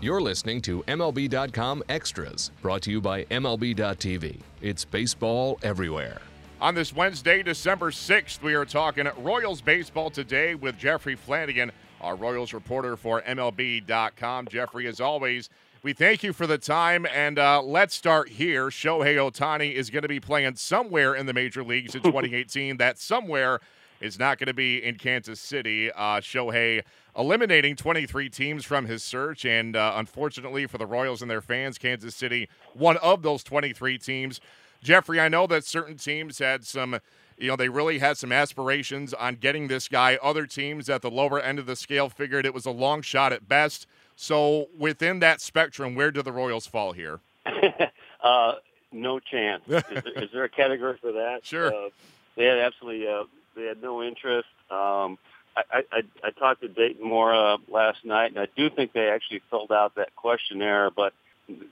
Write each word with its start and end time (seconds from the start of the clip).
You're 0.00 0.20
listening 0.20 0.62
to 0.62 0.84
MLB.com 0.84 1.82
Extras, 1.88 2.52
brought 2.62 2.82
to 2.82 2.90
you 2.92 3.00
by 3.00 3.24
MLB.tv. 3.24 4.38
It's 4.62 4.84
baseball 4.84 5.58
everywhere. 5.64 6.20
On 6.60 6.76
this 6.76 6.94
Wednesday, 6.94 7.42
December 7.42 7.90
6th, 7.90 8.40
we 8.40 8.54
are 8.54 8.64
talking 8.64 9.08
Royals 9.18 9.60
baseball 9.60 10.10
today 10.10 10.54
with 10.54 10.78
Jeffrey 10.78 11.16
Flanagan, 11.16 11.72
our 12.00 12.14
Royals 12.14 12.52
reporter 12.52 12.96
for 12.96 13.22
MLB.com. 13.22 14.46
Jeffrey, 14.46 14.86
as 14.86 15.00
always, 15.00 15.50
we 15.82 15.92
thank 15.92 16.22
you 16.22 16.32
for 16.32 16.46
the 16.46 16.58
time, 16.58 17.04
and 17.12 17.36
uh, 17.36 17.60
let's 17.60 17.94
start 17.96 18.28
here. 18.28 18.66
Shohei 18.66 19.16
Ohtani 19.16 19.72
is 19.72 19.90
going 19.90 20.02
to 20.02 20.08
be 20.08 20.20
playing 20.20 20.54
somewhere 20.54 21.16
in 21.16 21.26
the 21.26 21.34
major 21.34 21.64
leagues 21.64 21.96
in 21.96 22.02
2018. 22.04 22.76
that 22.76 22.98
somewhere 23.00 23.58
is 24.00 24.18
not 24.18 24.38
going 24.38 24.46
to 24.46 24.54
be 24.54 24.82
in 24.82 24.96
Kansas 24.96 25.40
City. 25.40 25.90
Uh, 25.90 26.20
Shohei 26.20 26.82
eliminating 27.16 27.76
23 27.76 28.28
teams 28.28 28.64
from 28.64 28.86
his 28.86 29.02
search. 29.02 29.44
And 29.44 29.74
uh, 29.74 29.92
unfortunately 29.96 30.66
for 30.66 30.78
the 30.78 30.86
Royals 30.86 31.20
and 31.20 31.30
their 31.30 31.40
fans, 31.40 31.78
Kansas 31.78 32.14
City, 32.14 32.48
one 32.74 32.96
of 32.98 33.22
those 33.22 33.42
23 33.42 33.98
teams. 33.98 34.40
Jeffrey, 34.82 35.20
I 35.20 35.28
know 35.28 35.46
that 35.48 35.64
certain 35.64 35.96
teams 35.96 36.38
had 36.38 36.64
some, 36.64 37.00
you 37.36 37.48
know, 37.48 37.56
they 37.56 37.68
really 37.68 37.98
had 37.98 38.16
some 38.16 38.30
aspirations 38.30 39.12
on 39.12 39.34
getting 39.34 39.66
this 39.66 39.88
guy. 39.88 40.16
Other 40.22 40.46
teams 40.46 40.88
at 40.88 41.02
the 41.02 41.10
lower 41.10 41.40
end 41.40 41.58
of 41.58 41.66
the 41.66 41.74
scale 41.74 42.08
figured 42.08 42.46
it 42.46 42.54
was 42.54 42.66
a 42.66 42.70
long 42.70 43.02
shot 43.02 43.32
at 43.32 43.48
best. 43.48 43.88
So 44.14 44.68
within 44.76 45.18
that 45.20 45.40
spectrum, 45.40 45.94
where 45.94 46.12
do 46.12 46.22
the 46.22 46.32
Royals 46.32 46.66
fall 46.66 46.92
here? 46.92 47.20
uh, 48.22 48.54
no 48.92 49.18
chance. 49.18 49.62
Is, 49.68 49.82
is, 50.16 50.30
there 50.32 50.44
a 50.44 50.48
category 50.48 50.96
for 51.00 51.12
that? 51.12 51.40
Sure. 51.44 51.74
Uh, 51.74 51.88
they 52.36 52.44
had 52.44 52.58
absolutely, 52.58 53.08
uh, 53.08 53.24
they 53.58 53.66
had 53.66 53.82
no 53.82 54.02
interest. 54.02 54.48
Um, 54.70 55.18
I, 55.56 55.82
I, 55.92 56.02
I 56.22 56.30
talked 56.30 56.62
to 56.62 56.68
Dayton 56.68 57.06
Moore 57.06 57.58
last 57.68 58.04
night, 58.04 58.30
and 58.30 58.38
I 58.38 58.46
do 58.56 58.70
think 58.70 58.92
they 58.92 59.08
actually 59.08 59.42
filled 59.50 59.72
out 59.72 59.96
that 59.96 60.14
questionnaire, 60.14 60.90
but 60.90 61.12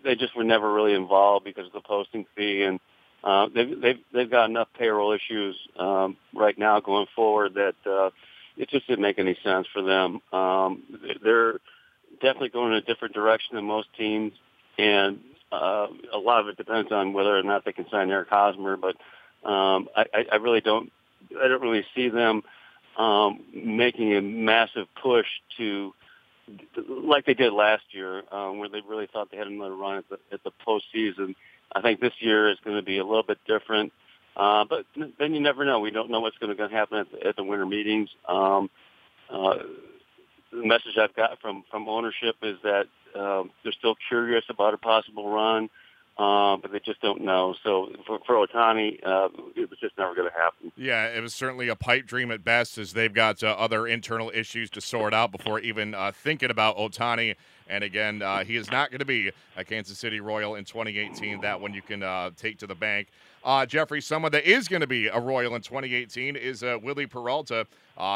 they 0.02 0.16
just 0.16 0.36
were 0.36 0.44
never 0.44 0.72
really 0.72 0.94
involved 0.94 1.44
because 1.44 1.66
of 1.66 1.72
the 1.72 1.80
posting 1.80 2.26
fee, 2.34 2.62
and 2.62 2.80
uh, 3.22 3.48
they've 3.54 3.80
they've 3.80 3.98
they've 4.12 4.30
got 4.30 4.50
enough 4.50 4.68
payroll 4.78 5.12
issues 5.12 5.56
um, 5.78 6.16
right 6.34 6.58
now 6.58 6.80
going 6.80 7.06
forward 7.14 7.54
that 7.54 7.74
uh, 7.88 8.10
it 8.56 8.68
just 8.70 8.86
didn't 8.86 9.02
make 9.02 9.18
any 9.18 9.36
sense 9.44 9.66
for 9.72 9.82
them. 9.82 10.20
Um, 10.32 10.82
they're 11.22 11.60
definitely 12.20 12.48
going 12.48 12.72
in 12.72 12.78
a 12.78 12.82
different 12.82 13.14
direction 13.14 13.56
than 13.56 13.64
most 13.64 13.88
teams, 13.96 14.32
and 14.78 15.20
uh, 15.52 15.86
a 16.12 16.18
lot 16.18 16.40
of 16.40 16.48
it 16.48 16.56
depends 16.56 16.90
on 16.90 17.12
whether 17.12 17.36
or 17.36 17.42
not 17.42 17.64
they 17.64 17.72
can 17.72 17.86
sign 17.90 18.10
Eric 18.10 18.28
Hosmer. 18.30 18.76
But 18.76 18.96
um, 19.48 19.88
I, 19.94 20.26
I 20.32 20.36
really 20.36 20.60
don't 20.60 20.90
I 21.42 21.48
don't 21.48 21.62
really 21.62 21.84
see 21.94 22.08
them 22.08 22.42
um, 22.96 23.40
making 23.52 24.14
a 24.14 24.22
massive 24.22 24.86
push 25.02 25.26
to, 25.58 25.94
like 26.88 27.26
they 27.26 27.34
did 27.34 27.52
last 27.52 27.84
year, 27.90 28.22
um, 28.32 28.58
where 28.58 28.68
they 28.68 28.80
really 28.86 29.08
thought 29.12 29.30
they 29.30 29.36
had 29.36 29.46
another 29.46 29.74
run 29.74 29.98
at 29.98 30.08
the 30.08 30.18
at 30.32 30.40
the 30.44 30.52
postseason. 30.66 31.34
I 31.74 31.82
think 31.82 32.00
this 32.00 32.14
year 32.20 32.50
is 32.50 32.58
going 32.64 32.76
to 32.76 32.82
be 32.82 32.98
a 32.98 33.04
little 33.04 33.22
bit 33.22 33.38
different. 33.46 33.92
Uh, 34.36 34.64
but 34.68 34.84
then 35.18 35.34
you 35.34 35.40
never 35.40 35.64
know. 35.64 35.80
We 35.80 35.90
don't 35.90 36.10
know 36.10 36.20
what's 36.20 36.36
going 36.38 36.56
to 36.56 36.68
happen 36.68 36.98
at 36.98 37.10
the, 37.10 37.26
at 37.26 37.36
the 37.36 37.42
winter 37.42 37.66
meetings. 37.66 38.10
Um, 38.28 38.70
uh, 39.30 39.54
the 40.52 40.66
message 40.66 40.96
I've 40.98 41.14
got 41.14 41.40
from 41.40 41.64
from 41.70 41.88
ownership 41.88 42.36
is 42.42 42.56
that 42.62 42.86
um, 43.18 43.50
they're 43.62 43.72
still 43.72 43.96
curious 44.08 44.44
about 44.48 44.74
a 44.74 44.78
possible 44.78 45.28
run 45.30 45.64
uh, 45.64 45.68
but 46.16 46.72
they 46.72 46.80
just 46.80 47.00
don't 47.00 47.22
know. 47.22 47.54
So 47.62 47.90
for, 48.06 48.18
for 48.26 48.46
Ohtani, 48.46 48.98
uh, 49.04 49.28
it 49.54 49.68
was 49.68 49.78
just 49.78 49.96
never 49.98 50.14
going 50.14 50.28
to 50.28 50.36
happen. 50.36 50.72
Yeah, 50.76 51.06
it 51.06 51.20
was 51.20 51.34
certainly 51.34 51.68
a 51.68 51.76
pipe 51.76 52.06
dream 52.06 52.30
at 52.30 52.44
best, 52.44 52.78
as 52.78 52.92
they've 52.92 53.12
got 53.12 53.42
uh, 53.42 53.48
other 53.48 53.86
internal 53.86 54.30
issues 54.34 54.70
to 54.70 54.80
sort 54.80 55.12
out 55.12 55.32
before 55.32 55.60
even 55.60 55.94
uh, 55.94 56.12
thinking 56.12 56.50
about 56.50 56.76
Ohtani. 56.76 57.36
And 57.68 57.82
again, 57.82 58.22
uh, 58.22 58.44
he 58.44 58.56
is 58.56 58.70
not 58.70 58.90
going 58.90 59.00
to 59.00 59.06
be 59.06 59.30
a 59.56 59.64
Kansas 59.64 59.98
City 59.98 60.20
Royal 60.20 60.54
in 60.54 60.64
2018. 60.64 61.40
That 61.40 61.60
one 61.60 61.74
you 61.74 61.82
can 61.82 62.02
uh, 62.02 62.30
take 62.36 62.58
to 62.58 62.66
the 62.66 62.74
bank. 62.74 63.08
Jeffrey, 63.68 64.00
someone 64.00 64.32
that 64.32 64.44
is 64.44 64.66
going 64.66 64.80
to 64.80 64.88
be 64.88 65.06
a 65.06 65.20
Royal 65.20 65.54
in 65.54 65.62
2018 65.62 66.34
is 66.34 66.62
Wily 66.62 67.06
Peralta. 67.06 67.66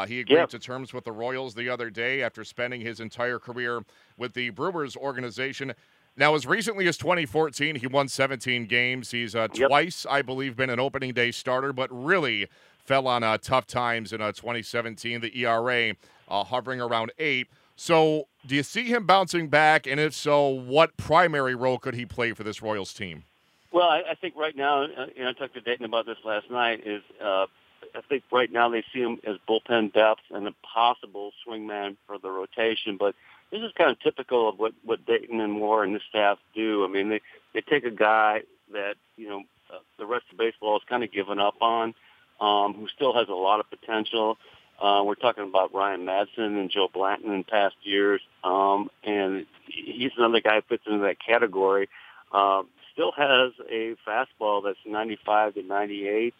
he 0.08 0.20
agreed 0.20 0.28
yep. 0.28 0.48
to 0.50 0.58
terms 0.58 0.92
with 0.92 1.04
the 1.04 1.12
Royals 1.12 1.54
the 1.54 1.68
other 1.68 1.88
day 1.88 2.22
after 2.22 2.42
spending 2.44 2.80
his 2.80 2.98
entire 2.98 3.38
career 3.38 3.82
with 4.16 4.34
the 4.34 4.50
Brewers 4.50 4.96
organization. 4.96 5.72
Now, 6.16 6.34
as 6.34 6.46
recently 6.46 6.86
as 6.86 6.96
2014, 6.96 7.76
he 7.76 7.86
won 7.86 8.08
17 8.08 8.66
games. 8.66 9.10
He's 9.10 9.34
uh, 9.34 9.48
yep. 9.54 9.68
twice, 9.68 10.04
I 10.08 10.22
believe, 10.22 10.56
been 10.56 10.70
an 10.70 10.80
opening 10.80 11.14
day 11.14 11.30
starter, 11.30 11.72
but 11.72 11.88
really 11.90 12.48
fell 12.84 13.06
on 13.06 13.22
uh, 13.22 13.38
tough 13.38 13.66
times 13.66 14.12
in 14.12 14.20
uh, 14.20 14.32
2017. 14.32 15.20
The 15.20 15.44
ERA 15.44 15.94
uh, 16.28 16.44
hovering 16.44 16.80
around 16.80 17.12
eight. 17.18 17.48
So, 17.76 18.26
do 18.46 18.54
you 18.54 18.62
see 18.62 18.84
him 18.84 19.06
bouncing 19.06 19.48
back? 19.48 19.86
And 19.86 19.98
if 19.98 20.14
so, 20.14 20.48
what 20.48 20.96
primary 20.96 21.54
role 21.54 21.78
could 21.78 21.94
he 21.94 22.04
play 22.04 22.32
for 22.32 22.44
this 22.44 22.60
Royals 22.60 22.92
team? 22.92 23.24
Well, 23.72 23.88
I, 23.88 24.02
I 24.10 24.14
think 24.14 24.34
right 24.36 24.54
now, 24.54 24.82
uh, 24.82 25.06
you 25.16 25.22
know, 25.22 25.30
I 25.30 25.32
talked 25.32 25.54
to 25.54 25.60
Dayton 25.60 25.86
about 25.86 26.04
this 26.04 26.18
last 26.24 26.50
night. 26.50 26.82
Is 26.84 27.02
uh, 27.22 27.46
I 27.94 28.00
think 28.08 28.24
right 28.30 28.50
now 28.52 28.68
they 28.68 28.84
see 28.92 29.00
him 29.00 29.18
as 29.26 29.36
bullpen 29.48 29.92
depth 29.92 30.22
and 30.30 30.46
a 30.46 30.54
possible 30.74 31.32
swingman 31.46 31.96
for 32.06 32.18
the 32.18 32.30
rotation, 32.30 32.96
but 32.98 33.14
this 33.50 33.62
is 33.62 33.72
kind 33.76 33.90
of 33.90 34.00
typical 34.00 34.48
of 34.48 34.58
what 34.58 34.72
what 34.84 35.04
Dayton 35.06 35.40
and 35.40 35.52
Moore 35.52 35.84
and 35.84 35.94
the 35.94 36.00
staff 36.08 36.38
do. 36.54 36.84
I 36.84 36.88
mean, 36.88 37.08
they 37.08 37.20
they 37.54 37.60
take 37.60 37.84
a 37.84 37.90
guy 37.90 38.42
that 38.72 38.94
you 39.16 39.28
know 39.28 39.42
uh, 39.72 39.78
the 39.98 40.06
rest 40.06 40.24
of 40.30 40.38
baseball 40.38 40.78
has 40.78 40.88
kind 40.88 41.04
of 41.04 41.12
given 41.12 41.38
up 41.38 41.60
on, 41.60 41.94
um, 42.40 42.74
who 42.74 42.88
still 42.88 43.14
has 43.14 43.28
a 43.28 43.34
lot 43.34 43.60
of 43.60 43.70
potential. 43.70 44.38
Uh, 44.80 45.02
we're 45.04 45.14
talking 45.14 45.44
about 45.44 45.74
Ryan 45.74 46.06
Madson 46.06 46.58
and 46.58 46.70
Joe 46.70 46.88
Blanton 46.92 47.32
in 47.32 47.44
past 47.44 47.74
years, 47.82 48.22
um, 48.42 48.90
and 49.04 49.46
he's 49.66 50.12
another 50.16 50.40
guy 50.40 50.56
who 50.56 50.62
fits 50.62 50.84
into 50.86 51.00
that 51.00 51.18
category. 51.24 51.88
Uh, 52.32 52.62
still 52.92 53.12
has 53.12 53.52
a 53.70 53.94
fastball 54.06 54.64
that's 54.64 54.78
95 54.86 55.54
to 55.54 55.62
98. 55.62 56.34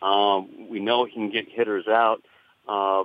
Um, 0.00 0.68
we 0.68 0.80
know 0.80 1.04
he 1.04 1.12
can 1.12 1.30
get 1.30 1.48
hitters 1.48 1.86
out. 1.86 2.22
Uh, 2.66 3.04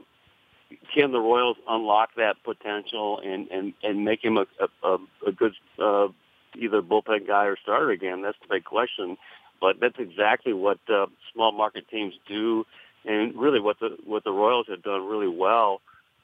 can 0.94 1.12
the 1.12 1.20
Royals 1.20 1.58
unlock 1.68 2.16
that 2.16 2.36
potential 2.44 3.20
and 3.24 3.50
and 3.50 3.74
and 3.84 4.04
make 4.04 4.24
him 4.24 4.38
a 4.38 4.46
a, 4.84 4.98
a 5.26 5.32
good 5.32 5.54
uh, 5.80 6.08
either 6.56 6.82
bullpen 6.82 7.28
guy 7.28 7.46
or 7.46 7.58
starter 7.62 7.92
again? 7.92 8.22
That's 8.22 8.38
the 8.42 8.54
big 8.56 8.66
question. 8.66 9.18
But 9.60 9.80
that's 9.80 9.98
exactly 9.98 10.54
what 10.54 10.80
uh, 10.88 11.08
small 11.34 11.52
market 11.52 11.90
teams 11.90 12.14
do, 12.28 12.66
and 13.06 13.36
really 13.36 13.60
what 13.60 13.80
the 13.80 13.98
what 14.06 14.24
the 14.24 14.32
Royals 14.32 14.68
have 14.70 14.84
done 14.84 15.08
really 15.08 15.28
well 15.28 15.82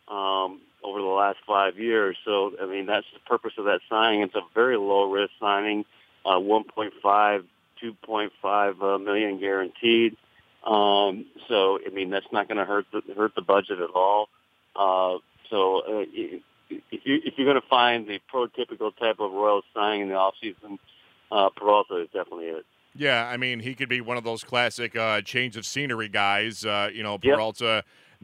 um, 0.08 0.62
over 0.84 1.00
the 1.00 1.06
last 1.06 1.40
five 1.48 1.80
years. 1.80 2.18
So 2.26 2.54
I 2.62 2.66
mean 2.66 2.86
that's 2.86 3.08
the 3.14 3.20
purpose 3.22 3.54
of 3.58 3.66
that 3.66 3.80
signing. 3.90 4.22
It's 4.22 4.36
a 4.36 4.42
very 4.54 4.78
low 4.78 5.10
risk 5.10 5.32
signing, 5.40 5.86
uh, 6.26 6.38
1.5, 6.38 7.44
2.5 7.82 8.82
uh, 8.82 8.98
million 9.00 9.40
guaranteed. 9.40 10.16
Um, 10.64 11.26
so 11.48 11.80
I 11.86 11.90
mean 11.90 12.10
that's 12.10 12.32
not 12.32 12.48
going 12.48 12.58
to 12.58 12.66
hurt 12.66 12.86
the 12.92 13.02
hurt 13.14 13.36
the 13.36 13.42
budget 13.42 13.80
at 13.80 13.90
all. 13.94 14.30
Uh, 14.76 15.18
so 15.50 15.80
uh, 15.80 16.06
if 16.10 16.42
you 16.92 17.22
if 17.26 17.34
you're 17.38 17.46
going 17.46 17.62
to 17.62 17.68
find 17.68 18.08
the 18.08 18.20
prototypical 18.34 18.96
type 18.98 19.20
of 19.20 19.32
Royals 19.32 19.66
signing 19.74 20.02
in 20.02 20.10
the 20.10 20.16
offseason, 20.16 20.80
uh, 21.32 21.50
Peralta 21.50 22.02
is 22.02 22.08
definitely 22.14 22.46
it. 22.46 22.66
Yeah, 22.96 23.28
I 23.28 23.38
mean 23.38 23.60
he 23.60 23.76
could 23.76 23.90
be 23.90 24.02
one 24.02 24.18
of 24.18 24.24
those 24.24 24.44
classic 24.44 24.96
uh, 24.96 25.22
change 25.22 25.58
of 25.58 25.66
scenery 25.66 26.10
guys. 26.10 26.64
Uh, 26.64 26.90
you 26.94 27.04
know, 27.04 27.20
yep. 27.22 27.38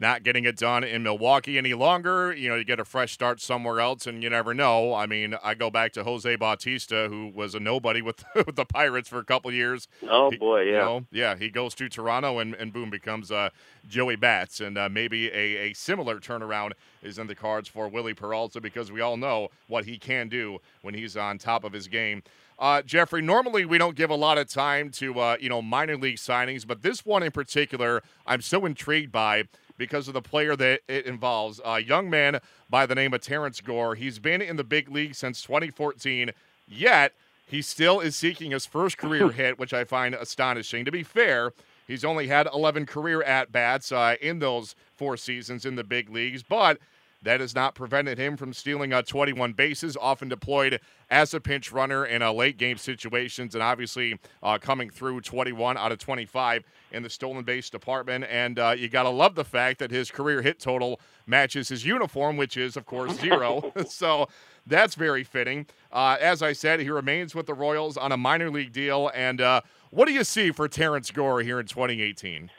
Not 0.00 0.22
getting 0.22 0.46
it 0.46 0.56
done 0.56 0.82
in 0.82 1.02
Milwaukee 1.02 1.58
any 1.58 1.74
longer. 1.74 2.32
You 2.32 2.48
know, 2.48 2.54
you 2.56 2.64
get 2.64 2.80
a 2.80 2.86
fresh 2.86 3.12
start 3.12 3.38
somewhere 3.38 3.80
else, 3.80 4.06
and 4.06 4.22
you 4.22 4.30
never 4.30 4.54
know. 4.54 4.94
I 4.94 5.04
mean, 5.04 5.36
I 5.44 5.52
go 5.52 5.68
back 5.68 5.92
to 5.92 6.04
Jose 6.04 6.36
Bautista, 6.36 7.08
who 7.10 7.28
was 7.28 7.54
a 7.54 7.60
nobody 7.60 8.00
with, 8.00 8.24
with 8.34 8.56
the 8.56 8.64
Pirates 8.64 9.10
for 9.10 9.18
a 9.18 9.24
couple 9.24 9.52
years. 9.52 9.88
Oh 10.08 10.30
he, 10.30 10.38
boy, 10.38 10.62
yeah, 10.62 10.70
you 10.70 10.78
know, 10.78 11.06
yeah. 11.12 11.36
He 11.36 11.50
goes 11.50 11.74
to 11.74 11.90
Toronto, 11.90 12.38
and, 12.38 12.54
and 12.54 12.72
boom, 12.72 12.88
becomes 12.88 13.30
uh, 13.30 13.50
Joey 13.86 14.16
Bats, 14.16 14.60
and 14.60 14.78
uh, 14.78 14.88
maybe 14.88 15.28
a, 15.28 15.68
a 15.68 15.72
similar 15.74 16.18
turnaround 16.18 16.72
is 17.02 17.18
in 17.18 17.26
the 17.26 17.34
cards 17.34 17.68
for 17.68 17.86
Wily 17.86 18.14
Peralta 18.14 18.58
because 18.58 18.90
we 18.90 19.02
all 19.02 19.18
know 19.18 19.48
what 19.68 19.84
he 19.84 19.98
can 19.98 20.30
do 20.30 20.60
when 20.80 20.94
he's 20.94 21.14
on 21.14 21.36
top 21.36 21.62
of 21.62 21.74
his 21.74 21.88
game. 21.88 22.22
Uh, 22.58 22.82
Jeffrey, 22.82 23.22
normally 23.22 23.64
we 23.64 23.78
don't 23.78 23.96
give 23.96 24.10
a 24.10 24.14
lot 24.14 24.36
of 24.36 24.48
time 24.48 24.90
to 24.90 25.18
uh, 25.18 25.36
you 25.40 25.50
know 25.50 25.60
minor 25.60 25.98
league 25.98 26.16
signings, 26.16 26.66
but 26.66 26.80
this 26.80 27.04
one 27.04 27.22
in 27.22 27.32
particular, 27.32 28.02
I'm 28.26 28.40
so 28.40 28.64
intrigued 28.64 29.12
by 29.12 29.44
because 29.80 30.06
of 30.08 30.14
the 30.14 30.20
player 30.20 30.54
that 30.54 30.80
it 30.86 31.06
involves. 31.06 31.58
A 31.64 31.80
young 31.80 32.10
man 32.10 32.38
by 32.68 32.84
the 32.84 32.94
name 32.94 33.14
of 33.14 33.22
Terrence 33.22 33.62
Gore. 33.62 33.94
He's 33.94 34.18
been 34.18 34.42
in 34.42 34.56
the 34.56 34.62
big 34.62 34.90
league 34.90 35.14
since 35.14 35.40
2014, 35.42 36.32
yet 36.68 37.14
he 37.46 37.62
still 37.62 37.98
is 37.98 38.14
seeking 38.14 38.50
his 38.50 38.66
first 38.66 38.98
career 38.98 39.30
hit, 39.32 39.58
which 39.58 39.72
I 39.72 39.84
find 39.84 40.14
astonishing. 40.14 40.84
To 40.84 40.92
be 40.92 41.02
fair, 41.02 41.52
he's 41.88 42.04
only 42.04 42.28
had 42.28 42.46
11 42.52 42.84
career 42.84 43.22
at 43.22 43.50
bats 43.50 43.90
uh, 43.90 44.16
in 44.20 44.38
those 44.38 44.76
four 44.94 45.16
seasons 45.16 45.64
in 45.64 45.76
the 45.76 45.82
big 45.82 46.10
leagues, 46.10 46.42
but 46.42 46.78
That 47.22 47.40
has 47.40 47.54
not 47.54 47.74
prevented 47.74 48.16
him 48.16 48.38
from 48.38 48.54
stealing 48.54 48.94
uh, 48.94 49.02
21 49.02 49.52
bases, 49.52 49.96
often 50.00 50.28
deployed 50.28 50.80
as 51.10 51.34
a 51.34 51.40
pinch 51.40 51.70
runner 51.70 52.06
in 52.06 52.22
uh, 52.22 52.32
late 52.32 52.56
game 52.56 52.78
situations, 52.78 53.54
and 53.54 53.62
obviously 53.62 54.18
uh, 54.42 54.56
coming 54.58 54.88
through 54.88 55.20
21 55.20 55.76
out 55.76 55.92
of 55.92 55.98
25 55.98 56.64
in 56.92 57.02
the 57.02 57.10
stolen 57.10 57.44
base 57.44 57.68
department. 57.68 58.24
And 58.30 58.58
uh, 58.58 58.74
you 58.76 58.88
got 58.88 59.02
to 59.02 59.10
love 59.10 59.34
the 59.34 59.44
fact 59.44 59.80
that 59.80 59.90
his 59.90 60.10
career 60.10 60.40
hit 60.40 60.60
total 60.60 60.98
matches 61.26 61.68
his 61.68 61.84
uniform, 61.84 62.38
which 62.38 62.56
is, 62.56 62.76
of 62.76 62.86
course, 62.86 63.18
zero. 63.20 63.72
so 63.86 64.28
that's 64.66 64.94
very 64.94 65.24
fitting. 65.24 65.66
Uh, 65.92 66.16
as 66.20 66.42
I 66.42 66.54
said, 66.54 66.80
he 66.80 66.88
remains 66.88 67.34
with 67.34 67.46
the 67.46 67.54
Royals 67.54 67.98
on 67.98 68.12
a 68.12 68.16
minor 68.16 68.50
league 68.50 68.72
deal. 68.72 69.10
And 69.14 69.42
uh, 69.42 69.60
what 69.90 70.06
do 70.06 70.14
you 70.14 70.24
see 70.24 70.52
for 70.52 70.68
Terrence 70.68 71.10
Gore 71.10 71.42
here 71.42 71.60
in 71.60 71.66
2018? 71.66 72.50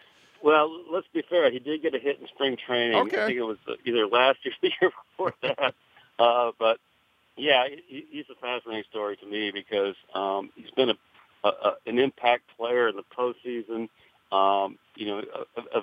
Well, 0.43 0.83
let's 0.91 1.07
be 1.13 1.23
fair. 1.29 1.51
He 1.51 1.59
did 1.59 1.81
get 1.81 1.93
a 1.93 1.99
hit 1.99 2.19
in 2.19 2.27
spring 2.27 2.57
training. 2.57 2.97
Okay. 2.97 3.23
I 3.23 3.25
think 3.27 3.37
it 3.37 3.43
was 3.43 3.57
either 3.85 4.07
last 4.07 4.39
year 4.43 4.53
or 4.53 4.57
the 4.61 4.71
year 4.81 4.91
before 5.11 5.33
that. 5.41 5.73
Uh, 6.17 6.51
but 6.59 6.79
yeah, 7.37 7.67
he, 7.87 8.05
he's 8.09 8.25
a 8.31 8.35
fascinating 8.35 8.83
story 8.89 9.17
to 9.17 9.25
me 9.25 9.51
because 9.51 9.95
um, 10.13 10.49
he's 10.55 10.71
been 10.71 10.89
a, 10.89 11.47
a, 11.47 11.73
an 11.85 11.99
impact 11.99 12.43
player 12.57 12.89
in 12.89 12.95
the 12.95 13.03
postseason. 13.17 13.89
Um, 14.31 14.77
you 14.95 15.07
know, 15.07 15.23
a, 15.57 15.79
a 15.79 15.81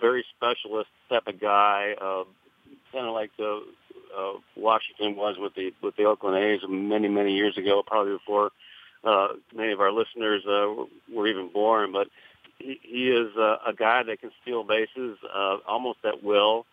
very 0.00 0.24
specialist 0.36 0.88
type 1.08 1.26
of 1.26 1.40
guy, 1.40 1.94
uh, 2.00 2.24
kind 2.92 3.06
of 3.06 3.12
like 3.12 3.30
the 3.36 3.62
uh, 4.16 4.32
Washington 4.56 5.16
was 5.16 5.36
with 5.38 5.54
the 5.54 5.72
with 5.82 5.96
the 5.96 6.04
Oakland 6.04 6.36
A's 6.36 6.60
many 6.68 7.08
many 7.08 7.34
years 7.34 7.56
ago, 7.58 7.82
probably 7.86 8.12
before 8.12 8.50
uh, 9.04 9.28
many 9.54 9.72
of 9.72 9.80
our 9.80 9.92
listeners 9.92 10.44
uh, 10.46 10.84
were 11.12 11.26
even 11.26 11.48
born. 11.48 11.92
But 11.92 12.08
he, 12.60 13.10
is 13.10 13.34
a, 13.36 13.58
a 13.66 13.72
guy 13.72 14.02
that 14.02 14.20
can 14.20 14.30
steal 14.42 14.64
bases 14.64 15.18
uh, 15.34 15.58
almost 15.66 15.98
at 16.04 16.22
will, 16.22 16.66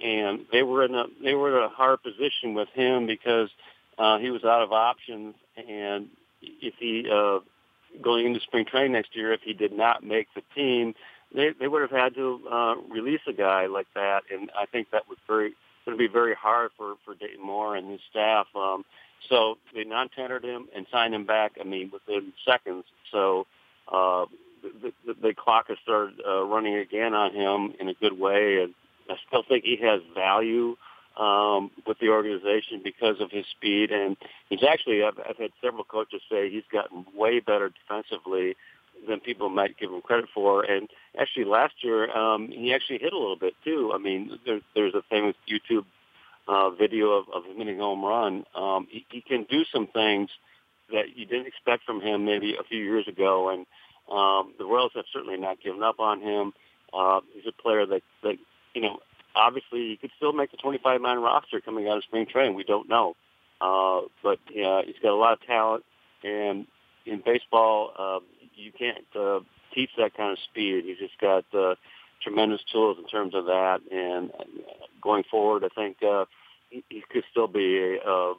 and 0.00 0.46
they 0.52 0.62
were 0.62 0.84
in 0.84 0.94
a 0.94 1.04
they 1.22 1.34
were 1.34 1.56
in 1.56 1.64
a 1.64 1.68
hard 1.68 2.02
position 2.02 2.54
with 2.54 2.68
him 2.70 3.06
because 3.06 3.48
uh, 3.98 4.18
he 4.18 4.30
was 4.30 4.44
out 4.44 4.62
of 4.62 4.72
options, 4.72 5.34
and 5.56 6.08
if 6.42 6.74
he 6.78 7.08
uh, 7.10 7.40
going 8.02 8.26
into 8.26 8.40
spring 8.40 8.64
training 8.64 8.92
next 8.92 9.16
year, 9.16 9.32
if 9.32 9.40
he 9.42 9.52
did 9.52 9.72
not 9.72 10.04
make 10.04 10.28
the 10.34 10.42
team, 10.54 10.94
they 11.34 11.50
they 11.58 11.68
would 11.68 11.82
have 11.82 11.90
had 11.90 12.14
to 12.14 12.40
uh, 12.50 12.74
release 12.88 13.20
a 13.26 13.32
guy 13.32 13.66
like 13.66 13.88
that, 13.94 14.24
and 14.32 14.50
I 14.56 14.66
think 14.66 14.90
that 14.90 15.08
was 15.08 15.18
very 15.26 15.54
to 15.86 15.96
be 15.96 16.06
very 16.06 16.34
hard 16.34 16.70
for 16.76 16.94
for 17.04 17.14
Dayton 17.14 17.44
Moore 17.44 17.76
and 17.76 17.90
his 17.90 18.00
staff. 18.10 18.46
Um, 18.54 18.84
so 19.28 19.58
they 19.74 19.84
non-tendered 19.84 20.44
him 20.44 20.68
and 20.74 20.86
signed 20.92 21.14
him 21.14 21.24
back. 21.24 21.52
I 21.60 21.64
mean, 21.64 21.90
within 21.92 22.32
seconds. 22.44 22.84
So 23.10 23.46
uh, 23.90 24.26
the, 24.62 24.92
the, 25.06 25.14
the 25.28 25.34
clock 25.34 25.68
has 25.68 25.78
started 25.82 26.20
uh, 26.26 26.44
running 26.44 26.76
again 26.76 27.14
on 27.14 27.34
him 27.34 27.74
in 27.80 27.88
a 27.88 27.94
good 27.94 28.18
way, 28.18 28.62
and 28.62 28.74
I 29.10 29.14
still 29.26 29.42
think 29.48 29.64
he 29.64 29.78
has 29.82 30.00
value 30.14 30.76
um, 31.18 31.70
with 31.86 31.98
the 31.98 32.08
organization 32.08 32.80
because 32.82 33.20
of 33.20 33.30
his 33.30 33.44
speed. 33.46 33.90
And 33.90 34.16
he's 34.48 34.62
actually, 34.62 35.02
I've, 35.02 35.18
I've 35.18 35.36
had 35.36 35.50
several 35.62 35.84
coaches 35.84 36.22
say 36.30 36.50
he's 36.50 36.64
gotten 36.72 37.04
way 37.14 37.40
better 37.40 37.70
defensively 37.70 38.56
than 39.08 39.20
people 39.20 39.48
might 39.48 39.78
give 39.78 39.90
him 39.90 40.00
credit 40.00 40.28
for. 40.32 40.62
And 40.62 40.88
actually, 41.18 41.44
last 41.44 41.74
year 41.82 42.10
um, 42.16 42.48
he 42.48 42.72
actually 42.72 42.98
hit 42.98 43.12
a 43.12 43.18
little 43.18 43.36
bit 43.36 43.54
too. 43.64 43.92
I 43.94 43.98
mean, 43.98 44.38
there, 44.46 44.60
there's 44.74 44.94
a 44.94 45.02
famous 45.10 45.34
YouTube 45.50 45.84
uh, 46.46 46.70
video 46.70 47.10
of, 47.10 47.26
of 47.34 47.44
him 47.44 47.58
hitting 47.58 47.78
home 47.78 48.04
run. 48.04 48.44
Um, 48.54 48.86
he, 48.90 49.04
he 49.10 49.20
can 49.20 49.44
do 49.50 49.64
some 49.72 49.86
things 49.86 50.30
that 50.90 51.16
you 51.16 51.26
didn't 51.26 51.46
expect 51.46 51.84
from 51.84 52.00
him 52.00 52.24
maybe 52.24 52.56
a 52.58 52.64
few 52.64 52.82
years 52.82 53.06
ago, 53.06 53.50
and 53.50 53.66
um, 54.10 54.54
the 54.58 54.64
Royals 54.64 54.92
have 54.94 55.04
certainly 55.12 55.38
not 55.38 55.60
given 55.60 55.82
up 55.82 56.00
on 56.00 56.20
him. 56.20 56.52
Uh, 56.92 57.20
he's 57.34 57.46
a 57.46 57.62
player 57.62 57.86
that, 57.86 58.02
that 58.22 58.36
you 58.74 58.82
know, 58.82 58.98
obviously 59.34 59.88
he 59.88 59.98
could 60.00 60.10
still 60.16 60.32
make 60.32 60.50
the 60.50 60.56
25-man 60.56 61.20
roster 61.20 61.60
coming 61.60 61.88
out 61.88 61.98
of 61.98 62.04
spring 62.04 62.26
training. 62.26 62.54
We 62.54 62.64
don't 62.64 62.88
know, 62.88 63.14
uh, 63.60 64.02
but 64.22 64.38
yeah, 64.52 64.82
he's 64.84 64.96
got 65.02 65.12
a 65.12 65.16
lot 65.16 65.34
of 65.34 65.42
talent, 65.46 65.84
and 66.24 66.66
in 67.04 67.22
baseball, 67.24 67.92
uh, 67.98 68.20
you 68.54 68.72
can't 68.72 69.04
uh, 69.18 69.40
teach 69.74 69.90
that 69.98 70.16
kind 70.16 70.32
of 70.32 70.38
speed. 70.50 70.84
He's 70.84 70.98
just 70.98 71.18
got 71.20 71.44
uh, 71.54 71.74
tremendous 72.22 72.60
tools 72.72 72.98
in 72.98 73.06
terms 73.06 73.34
of 73.34 73.46
that, 73.46 73.80
and 73.90 74.30
uh, 74.30 74.44
going 75.02 75.24
forward, 75.30 75.64
I 75.64 75.68
think. 75.68 76.02
Uh, 76.02 76.24
he 76.70 77.02
could 77.10 77.24
still 77.30 77.46
be 77.46 77.78
a, 77.78 78.08
a, 78.08 78.32
a, 78.32 78.34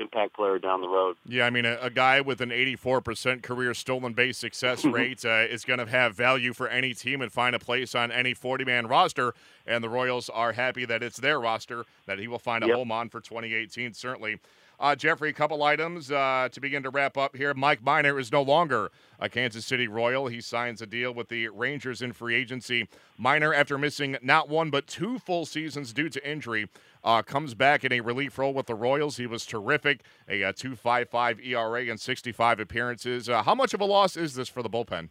impact 0.00 0.34
player 0.34 0.58
down 0.58 0.80
the 0.80 0.88
road. 0.88 1.16
Yeah, 1.26 1.46
I 1.46 1.50
mean, 1.50 1.64
a, 1.64 1.78
a 1.80 1.90
guy 1.90 2.20
with 2.20 2.40
an 2.40 2.50
84% 2.50 3.42
career 3.42 3.74
stolen 3.74 4.12
base 4.12 4.38
success 4.38 4.84
rate 4.84 5.24
uh, 5.24 5.44
is 5.48 5.64
going 5.64 5.78
to 5.78 5.86
have 5.86 6.14
value 6.14 6.52
for 6.52 6.68
any 6.68 6.94
team 6.94 7.22
and 7.22 7.32
find 7.32 7.54
a 7.56 7.58
place 7.58 7.94
on 7.94 8.10
any 8.12 8.34
40-man 8.34 8.86
roster. 8.86 9.34
And 9.66 9.82
the 9.82 9.88
Royals 9.88 10.28
are 10.30 10.52
happy 10.52 10.84
that 10.84 11.02
it's 11.02 11.16
their 11.18 11.40
roster 11.40 11.84
that 12.06 12.18
he 12.18 12.28
will 12.28 12.38
find 12.38 12.62
a 12.64 12.68
Yep. 12.68 12.76
home 12.76 12.92
on 12.92 13.08
for 13.08 13.20
2018. 13.20 13.94
Certainly. 13.94 14.38
Uh, 14.78 14.94
Jeffrey, 14.94 15.30
a 15.30 15.32
couple 15.32 15.62
items 15.62 16.10
uh, 16.10 16.48
to 16.52 16.60
begin 16.60 16.82
to 16.82 16.90
wrap 16.90 17.16
up 17.16 17.34
here. 17.34 17.54
Mike 17.54 17.82
Minor 17.82 18.18
is 18.18 18.30
no 18.30 18.42
longer 18.42 18.90
a 19.18 19.28
Kansas 19.28 19.64
City 19.64 19.88
Royal. 19.88 20.26
He 20.26 20.40
signs 20.40 20.82
a 20.82 20.86
deal 20.86 21.12
with 21.14 21.28
the 21.28 21.48
Rangers 21.48 22.02
in 22.02 22.12
free 22.12 22.34
agency. 22.34 22.88
Minor, 23.16 23.54
after 23.54 23.78
missing 23.78 24.18
not 24.22 24.48
one 24.48 24.68
but 24.70 24.86
two 24.86 25.18
full 25.18 25.46
seasons 25.46 25.94
due 25.94 26.10
to 26.10 26.28
injury, 26.30 26.68
uh, 27.02 27.22
comes 27.22 27.54
back 27.54 27.84
in 27.84 27.92
a 27.92 28.00
relief 28.00 28.38
role 28.38 28.52
with 28.52 28.66
the 28.66 28.74
Royals. 28.74 29.16
He 29.16 29.26
was 29.26 29.46
terrific, 29.46 30.02
a, 30.28 30.44
uh 30.44 30.52
2.55 30.52 31.46
ERA 31.46 31.90
and 31.90 31.98
65 31.98 32.60
appearances. 32.60 33.28
Uh, 33.28 33.42
how 33.42 33.54
much 33.54 33.72
of 33.72 33.80
a 33.80 33.86
loss 33.86 34.16
is 34.16 34.34
this 34.34 34.48
for 34.48 34.62
the 34.62 34.70
bullpen? 34.70 35.08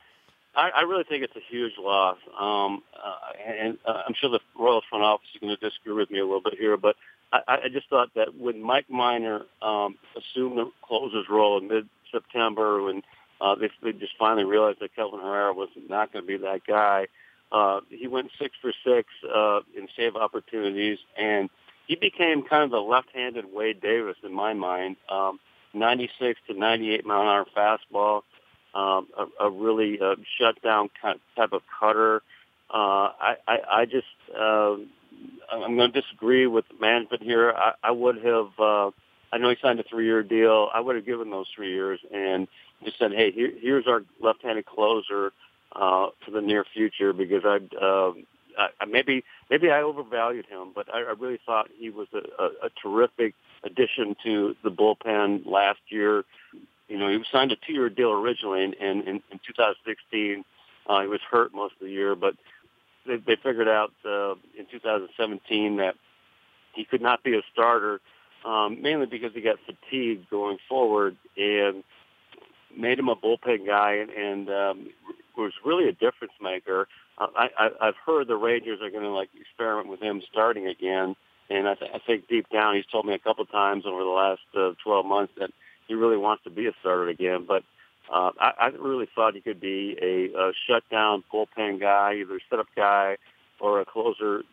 I, 0.55 0.69
I 0.69 0.81
really 0.83 1.03
think 1.03 1.23
it's 1.23 1.35
a 1.35 1.41
huge 1.49 1.73
loss, 1.77 2.17
um, 2.39 2.81
uh, 2.95 3.15
and 3.45 3.77
I'm 3.85 4.13
sure 4.13 4.29
the 4.29 4.39
Royals 4.57 4.85
front 4.89 5.03
office 5.03 5.27
is 5.33 5.41
going 5.41 5.53
to 5.53 5.59
disagree 5.59 5.93
with 5.93 6.09
me 6.09 6.19
a 6.19 6.23
little 6.23 6.39
bit 6.39 6.53
here, 6.57 6.77
but 6.77 6.95
I, 7.33 7.57
I 7.65 7.69
just 7.71 7.89
thought 7.89 8.09
that 8.15 8.35
when 8.35 8.61
Mike 8.61 8.89
Minor 8.89 9.41
um, 9.61 9.95
assumed 10.15 10.57
the 10.57 10.71
closer's 10.81 11.27
role 11.29 11.57
in 11.57 11.67
mid-September, 11.67 12.83
when 12.83 13.03
uh, 13.41 13.55
they, 13.55 13.69
they 13.83 13.91
just 13.91 14.13
finally 14.17 14.45
realized 14.45 14.79
that 14.81 14.95
Kelvin 14.95 15.19
Herrera 15.19 15.53
was 15.53 15.69
not 15.89 16.13
going 16.13 16.23
to 16.23 16.27
be 16.27 16.37
that 16.37 16.61
guy, 16.65 17.07
uh, 17.51 17.81
he 17.89 18.07
went 18.07 18.31
six 18.39 18.55
for 18.61 18.73
six 18.85 19.07
uh, 19.33 19.59
in 19.77 19.87
save 19.95 20.15
opportunities, 20.15 20.99
and 21.17 21.49
he 21.87 21.95
became 21.95 22.43
kind 22.43 22.63
of 22.63 22.71
the 22.71 22.79
left-handed 22.79 23.45
Wade 23.53 23.81
Davis 23.81 24.15
in 24.23 24.33
my 24.33 24.53
mind. 24.53 24.95
Um, 25.09 25.39
96 25.73 26.39
to 26.47 26.57
98 26.57 27.05
mile 27.05 27.21
an 27.21 27.27
hour 27.27 27.45
fastball, 27.55 28.21
um, 28.73 29.07
a, 29.17 29.45
a 29.45 29.49
really 29.49 29.99
uh, 29.99 30.15
shutdown 30.37 30.89
kind 31.01 31.19
type 31.35 31.53
of 31.53 31.61
cutter. 31.79 32.21
Uh, 32.73 33.11
I, 33.19 33.35
I, 33.47 33.57
I 33.71 33.85
just, 33.85 34.07
uh, 34.37 34.77
I'm 35.51 35.75
going 35.75 35.91
to 35.91 36.01
disagree 36.01 36.47
with 36.47 36.65
management 36.79 37.23
here. 37.23 37.51
I, 37.51 37.73
I 37.83 37.91
would 37.91 38.17
have, 38.17 38.47
uh, 38.59 38.91
I 39.31 39.37
know 39.37 39.49
he 39.49 39.55
signed 39.61 39.79
a 39.79 39.83
three-year 39.83 40.23
deal. 40.23 40.69
I 40.73 40.79
would 40.79 40.95
have 40.95 41.05
given 41.05 41.29
those 41.29 41.47
three 41.55 41.73
years 41.73 41.99
and 42.13 42.47
just 42.83 42.99
said, 42.99 43.11
hey, 43.11 43.31
here, 43.31 43.51
here's 43.59 43.87
our 43.87 44.03
left-handed 44.21 44.65
closer 44.65 45.31
uh, 45.71 46.07
for 46.23 46.31
the 46.31 46.41
near 46.41 46.65
future 46.73 47.13
because 47.13 47.43
I'd, 47.45 47.69
I, 48.57 48.67
I 48.79 48.85
maybe 48.85 49.23
maybe 49.49 49.69
I 49.69 49.81
overvalued 49.81 50.45
him, 50.45 50.71
but 50.73 50.93
I, 50.93 50.99
I 50.99 51.13
really 51.19 51.39
thought 51.45 51.69
he 51.77 51.89
was 51.89 52.07
a, 52.13 52.43
a, 52.43 52.47
a 52.67 52.69
terrific 52.81 53.33
addition 53.63 54.15
to 54.23 54.55
the 54.63 54.71
bullpen 54.71 55.45
last 55.45 55.79
year. 55.89 56.23
You 56.87 56.97
know, 56.97 57.09
he 57.09 57.17
was 57.17 57.27
signed 57.31 57.51
a 57.51 57.55
two-year 57.55 57.89
deal 57.89 58.11
originally, 58.11 58.63
and, 58.63 58.75
and 58.75 59.01
in, 59.01 59.15
in 59.31 59.39
2016 59.45 60.45
uh, 60.87 61.01
he 61.01 61.07
was 61.07 61.19
hurt 61.29 61.53
most 61.53 61.73
of 61.73 61.87
the 61.87 61.91
year, 61.91 62.15
but 62.15 62.35
they, 63.05 63.17
they 63.17 63.35
figured 63.35 63.67
out 63.67 63.91
uh, 64.05 64.33
in 64.57 64.65
2017 64.71 65.77
that 65.77 65.95
he 66.73 66.85
could 66.85 67.01
not 67.01 67.23
be 67.23 67.35
a 67.35 67.41
starter, 67.51 68.01
um, 68.45 68.81
mainly 68.81 69.05
because 69.05 69.33
he 69.33 69.41
got 69.41 69.57
fatigued 69.65 70.29
going 70.29 70.57
forward, 70.67 71.15
and 71.37 71.83
made 72.75 72.99
him 72.99 73.09
a 73.09 73.15
bullpen 73.15 73.65
guy, 73.65 73.93
and, 73.93 74.09
and 74.09 74.49
um, 74.49 74.89
was 75.37 75.53
really 75.63 75.87
a 75.87 75.93
difference 75.93 76.33
maker. 76.41 76.87
Uh, 77.17 77.27
I, 77.35 77.49
I, 77.57 77.69
I've 77.81 77.95
heard 78.05 78.27
the 78.27 78.35
Rangers 78.35 78.79
are 78.81 78.89
going 78.89 79.03
to 79.03 79.09
like 79.09 79.29
experiment 79.39 79.89
with 79.89 80.01
him 80.01 80.21
starting 80.29 80.67
again, 80.67 81.15
and 81.49 81.67
I, 81.67 81.75
th- 81.75 81.91
I 81.93 81.99
think 81.99 82.27
deep 82.27 82.49
down 82.49 82.75
he's 82.75 82.85
told 82.85 83.05
me 83.05 83.13
a 83.13 83.19
couple 83.19 83.45
times 83.45 83.85
over 83.85 84.03
the 84.03 84.09
last 84.09 84.41
uh, 84.57 84.71
12 84.83 85.05
months 85.05 85.33
that 85.39 85.51
he 85.87 85.93
really 85.93 86.17
wants 86.17 86.43
to 86.43 86.49
be 86.49 86.67
a 86.67 86.71
starter 86.81 87.07
again. 87.07 87.45
But 87.47 87.63
uh, 88.13 88.31
I, 88.39 88.51
I 88.59 88.67
really 88.67 89.07
thought 89.13 89.33
he 89.35 89.41
could 89.41 89.59
be 89.59 89.97
a, 90.01 90.37
a 90.37 90.51
shutdown 90.67 91.23
bullpen 91.33 91.79
guy, 91.79 92.15
either 92.21 92.39
setup 92.49 92.67
guy 92.75 93.17
or 93.59 93.81
a 93.81 93.85
closer 93.85 94.43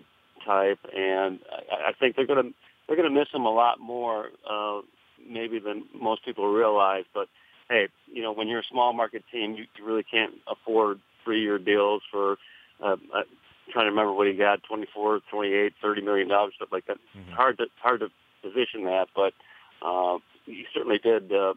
type, 0.44 0.78
and 0.96 1.38
I, 1.70 1.88
I 1.88 1.92
think 1.92 2.16
they're 2.16 2.26
going 2.26 2.42
to 2.42 2.54
they're 2.86 2.96
going 2.96 3.12
to 3.12 3.18
miss 3.18 3.28
him 3.32 3.44
a 3.44 3.50
lot 3.52 3.78
more 3.80 4.30
uh, 4.48 4.80
maybe 5.28 5.58
than 5.58 5.84
most 5.98 6.24
people 6.24 6.52
realize. 6.52 7.04
But 7.14 7.28
hey, 7.68 7.88
you 8.12 8.22
know, 8.22 8.32
when 8.32 8.48
you're 8.48 8.60
a 8.60 8.64
small 8.70 8.92
market 8.92 9.22
team, 9.30 9.54
you, 9.54 9.64
you 9.78 9.84
really 9.84 10.02
can't 10.02 10.34
afford 10.46 11.00
three-year 11.24 11.58
deals 11.58 12.02
for. 12.10 12.38
Uh, 12.82 12.96
uh, 13.14 13.22
trying 13.70 13.84
to 13.84 13.90
remember 13.90 14.12
what 14.12 14.26
he 14.26 14.32
got 14.34 14.60
24 14.64 15.20
28 15.30 15.72
30 15.80 16.02
million 16.02 16.26
dollars 16.28 16.52
stuff 16.56 16.70
like 16.72 16.84
that 16.86 16.98
Mhm. 17.16 17.30
hard 17.32 17.58
to 17.58 17.66
hard 17.80 18.00
to 18.00 18.10
position 18.42 18.84
that 18.86 19.08
but 19.14 19.32
uh 19.80 20.18
he 20.46 20.66
certainly 20.74 20.98
did 20.98 21.32
uh, 21.32 21.54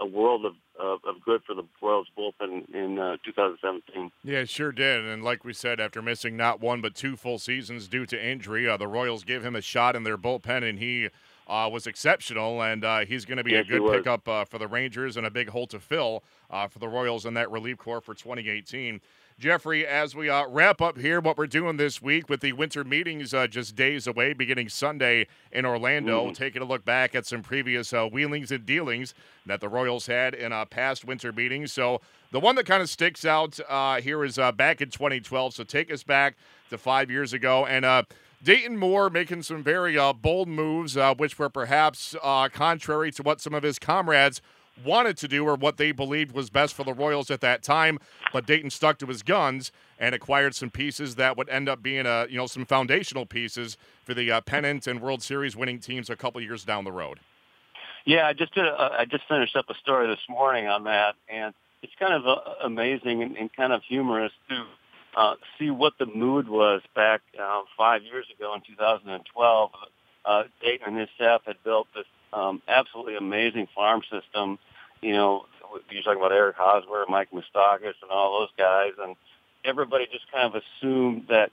a 0.00 0.06
world 0.06 0.46
of, 0.46 0.54
of, 0.78 1.00
of 1.04 1.20
good 1.24 1.42
for 1.44 1.54
the 1.54 1.64
Royals 1.82 2.08
bullpen 2.16 2.72
in 2.74 2.98
uh, 2.98 3.16
2017. 3.24 4.10
Yeah, 4.24 4.38
it 4.38 4.48
sure 4.48 4.72
did. 4.72 5.04
And 5.04 5.22
like 5.22 5.44
we 5.44 5.52
said, 5.52 5.80
after 5.80 6.00
missing 6.02 6.36
not 6.36 6.60
one 6.60 6.80
but 6.80 6.94
two 6.94 7.16
full 7.16 7.38
seasons 7.38 7.88
due 7.88 8.06
to 8.06 8.26
injury, 8.26 8.68
uh, 8.68 8.76
the 8.76 8.88
Royals 8.88 9.24
gave 9.24 9.44
him 9.44 9.56
a 9.56 9.60
shot 9.60 9.96
in 9.96 10.04
their 10.04 10.18
bullpen, 10.18 10.68
and 10.68 10.78
he 10.78 11.08
uh, 11.46 11.68
was 11.70 11.86
exceptional. 11.86 12.62
And 12.62 12.84
uh, 12.84 13.00
he's 13.00 13.24
going 13.24 13.38
to 13.38 13.44
be 13.44 13.52
yes, 13.52 13.64
a 13.66 13.78
good 13.78 13.92
pickup 13.92 14.28
uh, 14.28 14.44
for 14.44 14.58
the 14.58 14.68
Rangers 14.68 15.16
and 15.16 15.26
a 15.26 15.30
big 15.30 15.48
hole 15.48 15.66
to 15.68 15.80
fill 15.80 16.22
uh, 16.50 16.68
for 16.68 16.78
the 16.78 16.88
Royals 16.88 17.26
in 17.26 17.34
that 17.34 17.50
relief 17.50 17.78
corps 17.78 18.00
for 18.00 18.14
2018. 18.14 19.00
Jeffrey, 19.38 19.86
as 19.86 20.16
we 20.16 20.28
uh, 20.28 20.48
wrap 20.48 20.82
up 20.82 20.98
here, 20.98 21.20
what 21.20 21.38
we're 21.38 21.46
doing 21.46 21.76
this 21.76 22.02
week 22.02 22.28
with 22.28 22.40
the 22.40 22.52
winter 22.54 22.82
meetings 22.82 23.32
uh, 23.32 23.46
just 23.46 23.76
days 23.76 24.08
away, 24.08 24.32
beginning 24.32 24.68
Sunday 24.68 25.28
in 25.52 25.64
Orlando, 25.64 26.26
mm. 26.26 26.34
taking 26.34 26.60
a 26.60 26.64
look 26.64 26.84
back 26.84 27.14
at 27.14 27.24
some 27.24 27.42
previous 27.42 27.92
uh, 27.92 28.06
wheelings 28.06 28.50
and 28.50 28.66
dealings 28.66 29.14
that 29.46 29.60
the 29.60 29.68
Royals 29.68 30.06
had 30.06 30.34
in 30.34 30.52
uh, 30.52 30.64
past 30.64 31.04
winter 31.04 31.32
meetings. 31.32 31.72
So 31.72 32.00
the 32.32 32.40
one 32.40 32.56
that 32.56 32.66
kind 32.66 32.82
of 32.82 32.90
sticks 32.90 33.24
out 33.24 33.60
uh, 33.68 34.00
here 34.00 34.24
is 34.24 34.40
uh, 34.40 34.50
back 34.50 34.80
in 34.80 34.90
2012. 34.90 35.54
So 35.54 35.62
take 35.62 35.92
us 35.92 36.02
back 36.02 36.34
to 36.70 36.76
five 36.76 37.08
years 37.08 37.32
ago. 37.32 37.64
And 37.64 38.06
Dayton 38.42 38.76
Moore 38.76 39.08
making 39.08 39.44
some 39.44 39.62
very 39.62 39.96
bold 40.14 40.48
moves, 40.48 40.98
which 41.16 41.38
were 41.38 41.48
perhaps 41.48 42.16
contrary 42.52 43.12
to 43.12 43.22
what 43.22 43.40
some 43.40 43.54
of 43.54 43.62
his 43.62 43.78
comrades 43.78 44.42
wanted 44.84 45.16
to 45.18 45.28
do 45.28 45.44
or 45.44 45.54
what 45.54 45.76
they 45.76 45.92
believed 45.92 46.32
was 46.32 46.50
best 46.50 46.74
for 46.74 46.84
the 46.84 46.94
Royals 46.94 47.30
at 47.30 47.40
that 47.40 47.62
time. 47.62 47.98
But 48.32 48.46
Dayton 48.46 48.70
stuck 48.70 48.98
to 48.98 49.06
his 49.06 49.22
guns 49.22 49.72
and 49.98 50.14
acquired 50.14 50.54
some 50.54 50.70
pieces 50.70 51.16
that 51.16 51.36
would 51.36 51.48
end 51.48 51.68
up 51.68 51.82
being 51.82 52.06
a 52.06 52.26
you 52.28 52.36
know 52.36 52.46
some 52.46 52.64
foundational 52.64 53.26
pieces 53.26 53.76
for 54.04 54.14
the 54.14 54.30
uh, 54.30 54.40
pennant 54.40 54.86
and 54.86 55.00
World 55.00 55.22
Series 55.22 55.56
winning 55.56 55.80
teams 55.80 56.10
a 56.10 56.16
couple 56.16 56.40
years 56.40 56.64
down 56.64 56.84
the 56.84 56.92
road. 56.92 57.20
Yeah, 58.04 58.26
I 58.26 58.32
just 58.32 58.54
did. 58.54 58.64
A, 58.64 58.96
I 59.00 59.04
just 59.04 59.24
finished 59.28 59.56
up 59.56 59.66
a 59.68 59.74
story 59.74 60.06
this 60.06 60.24
morning 60.28 60.66
on 60.66 60.84
that, 60.84 61.14
and 61.28 61.52
it's 61.82 61.92
kind 61.98 62.14
of 62.14 62.26
uh, 62.26 62.40
amazing 62.64 63.22
and, 63.22 63.36
and, 63.36 63.52
kind 63.52 63.72
of 63.72 63.82
humorous 63.82 64.32
to 64.48 64.64
uh, 65.16 65.34
see 65.58 65.70
what 65.70 65.92
the 65.98 66.06
mood 66.06 66.48
was 66.48 66.80
back 66.94 67.20
uh, 67.40 67.60
five 67.76 68.02
years 68.02 68.26
ago 68.34 68.54
in 68.54 68.60
2012. 68.62 69.70
Uh, 70.24 70.42
Dayton 70.62 70.88
and 70.88 70.98
his 70.98 71.08
staff 71.14 71.42
had 71.46 71.56
built 71.64 71.86
this 71.94 72.06
um, 72.32 72.62
absolutely 72.68 73.16
amazing 73.16 73.68
farm 73.74 74.02
system. 74.10 74.58
You 75.00 75.12
know, 75.12 75.46
you're 75.90 76.02
talking 76.02 76.18
about 76.18 76.32
Eric 76.32 76.56
Hosmer, 76.56 77.04
Mike 77.08 77.28
Moustakas, 77.32 77.94
and 78.02 78.10
all 78.10 78.40
those 78.40 78.50
guys, 78.56 78.92
and 79.02 79.16
everybody 79.64 80.06
just 80.10 80.30
kind 80.32 80.52
of 80.52 80.62
assumed 80.62 81.26
that 81.28 81.50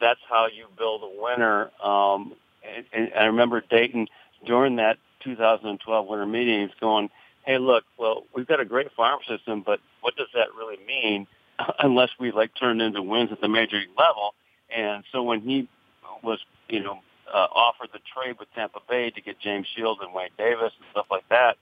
that's 0.00 0.20
how 0.28 0.46
you 0.46 0.66
build 0.76 1.02
a 1.02 1.22
winner. 1.22 1.70
Um, 1.82 2.34
and, 2.62 2.84
and 2.92 3.12
I 3.14 3.24
remember 3.26 3.62
Dayton 3.68 4.08
during 4.46 4.76
that 4.76 4.98
2012 5.24 6.06
winter 6.06 6.26
meetings 6.26 6.70
going, 6.80 7.10
"Hey, 7.44 7.58
look, 7.58 7.84
well, 7.98 8.24
we've 8.34 8.46
got 8.46 8.60
a 8.60 8.64
great 8.64 8.92
farm 8.92 9.20
system, 9.28 9.62
but 9.64 9.80
what 10.00 10.16
does 10.16 10.28
that 10.34 10.48
really 10.56 10.78
mean 10.86 11.26
unless 11.78 12.10
we 12.18 12.32
like 12.32 12.52
turn 12.54 12.80
into 12.80 13.02
wins 13.02 13.32
at 13.32 13.40
the 13.40 13.48
major 13.48 13.78
league 13.78 13.88
level?" 13.98 14.34
And 14.74 15.04
so 15.12 15.22
when 15.22 15.40
he 15.40 15.68
was, 16.22 16.40
you 16.68 16.80
know, 16.80 17.00
uh, 17.32 17.48
offered 17.54 17.88
the 17.92 18.00
trade 18.14 18.36
with 18.38 18.52
Tampa 18.54 18.80
Bay 18.88 19.10
to 19.10 19.20
get 19.20 19.38
James 19.40 19.66
Shields 19.74 20.00
and 20.02 20.12
Wade 20.14 20.30
Davis 20.36 20.72
and 20.76 20.86
stuff 20.90 21.06
like 21.10 21.28
that, 21.28 21.56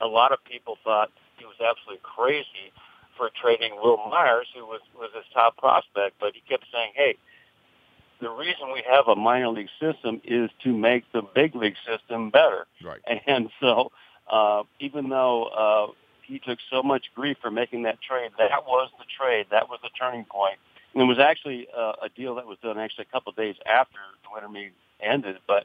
a 0.00 0.06
lot 0.06 0.32
of 0.32 0.42
people 0.44 0.76
thought 0.84 1.10
he 1.38 1.44
was 1.44 1.56
absolutely 1.60 2.00
crazy 2.02 2.72
for 3.16 3.30
trading 3.40 3.74
Wil 3.82 3.96
Myers, 4.10 4.46
who 4.54 4.64
was 4.64 4.80
was 4.96 5.10
his 5.14 5.24
top 5.32 5.56
prospect. 5.56 6.16
But 6.20 6.34
he 6.34 6.42
kept 6.48 6.64
saying, 6.72 6.92
"Hey, 6.94 7.16
the 8.20 8.30
reason 8.30 8.72
we 8.72 8.82
have 8.88 9.08
a 9.08 9.16
minor 9.16 9.48
league 9.48 9.70
system 9.80 10.20
is 10.24 10.50
to 10.62 10.72
make 10.72 11.10
the 11.12 11.22
big 11.22 11.54
league 11.54 11.76
system 11.86 12.30
better." 12.30 12.66
Right. 12.82 13.00
And 13.26 13.50
so, 13.60 13.90
uh, 14.30 14.62
even 14.80 15.08
though 15.08 15.44
uh, 15.44 15.92
he 16.22 16.38
took 16.38 16.58
so 16.70 16.82
much 16.82 17.06
grief 17.14 17.38
for 17.40 17.50
making 17.50 17.82
that 17.82 18.00
trade, 18.00 18.30
that 18.38 18.64
was 18.66 18.90
the 18.98 19.04
trade. 19.04 19.46
That 19.50 19.68
was 19.68 19.80
the 19.82 19.90
turning 19.98 20.24
point. 20.24 20.58
And 20.94 21.02
it 21.02 21.06
was 21.06 21.18
actually 21.18 21.68
uh, 21.76 21.92
a 22.02 22.08
deal 22.08 22.34
that 22.36 22.46
was 22.46 22.58
done 22.62 22.78
actually 22.78 23.06
a 23.08 23.12
couple 23.12 23.30
of 23.30 23.36
days 23.36 23.56
after 23.66 23.98
the 24.22 24.30
winter 24.32 24.48
meeting 24.48 24.72
ended. 25.00 25.38
But 25.46 25.64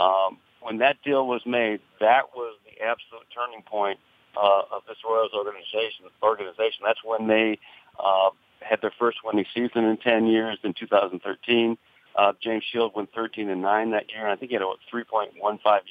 um, 0.00 0.38
when 0.60 0.78
that 0.78 1.02
deal 1.02 1.26
was 1.26 1.42
made, 1.46 1.80
that 2.00 2.34
was 2.34 2.56
the 2.64 2.84
absolute 2.84 3.26
turning 3.34 3.62
point 3.62 3.98
uh, 4.36 4.62
of 4.70 4.82
this 4.88 4.98
Royals 5.04 5.32
organization. 5.34 6.06
Organization. 6.22 6.80
That's 6.84 7.02
when 7.04 7.28
they 7.28 7.58
uh, 7.98 8.30
had 8.60 8.80
their 8.80 8.92
first 8.98 9.18
winning 9.24 9.46
season 9.54 9.84
in 9.84 9.96
10 9.96 10.26
years 10.26 10.58
in 10.62 10.74
2013. 10.74 11.76
Uh, 12.14 12.32
James 12.42 12.64
Shield 12.70 12.92
went 12.94 13.10
13 13.14 13.48
and 13.48 13.62
9 13.62 13.90
that 13.92 14.10
year, 14.10 14.22
and 14.22 14.32
I 14.32 14.36
think 14.36 14.50
he 14.50 14.54
had 14.54 14.62
a 14.62 14.74
3.15 14.92 15.32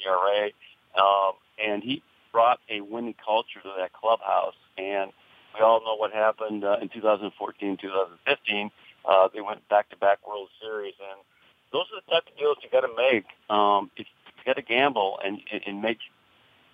ERA. 0.06 0.50
Um, 1.00 1.32
and 1.62 1.82
he 1.82 2.02
brought 2.32 2.60
a 2.70 2.80
winning 2.80 3.14
culture 3.24 3.60
to 3.62 3.72
that 3.78 3.92
clubhouse. 3.92 4.54
And 4.78 5.12
we 5.54 5.60
all 5.60 5.80
know 5.80 5.96
what 5.96 6.12
happened 6.12 6.64
uh, 6.64 6.78
in 6.80 6.88
2014, 6.88 7.76
2015. 7.76 8.70
Uh, 9.04 9.28
they 9.34 9.40
went 9.40 9.68
back-to-back 9.68 10.26
World 10.26 10.48
Series, 10.60 10.94
and 11.00 11.20
those 11.72 11.86
are 11.92 12.00
the 12.04 12.10
type 12.10 12.24
of 12.30 12.38
deals 12.38 12.56
you 12.62 12.68
got 12.70 12.86
to 12.86 12.94
make. 12.96 13.24
Um, 13.50 13.90
if 13.96 14.06
you 14.36 14.44
got 14.44 14.56
to 14.56 14.62
gamble 14.62 15.18
and, 15.24 15.40
and 15.66 15.80
make 15.80 15.98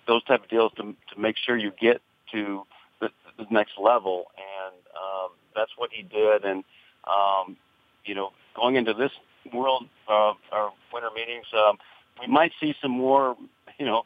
those 0.07 0.23
type 0.23 0.43
of 0.43 0.49
deals 0.49 0.71
to 0.77 0.95
to 1.13 1.19
make 1.19 1.37
sure 1.37 1.57
you 1.57 1.71
get 1.79 2.01
to 2.31 2.63
the, 2.99 3.09
the 3.37 3.45
next 3.49 3.73
level, 3.79 4.25
and 4.37 4.75
um, 4.95 5.29
that's 5.55 5.71
what 5.77 5.91
he 5.91 6.03
did. 6.03 6.43
And 6.43 6.63
um, 7.05 7.57
you 8.05 8.15
know, 8.15 8.31
going 8.55 8.75
into 8.75 8.93
this 8.93 9.11
world 9.53 9.85
uh, 10.07 10.33
our 10.51 10.73
winter 10.93 11.09
meetings, 11.15 11.45
um, 11.53 11.77
we 12.19 12.27
might 12.27 12.51
see 12.59 12.75
some 12.81 12.91
more, 12.91 13.35
you 13.77 13.85
know, 13.85 14.03